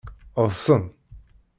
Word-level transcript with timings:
Ḍḍsen. 0.45 0.83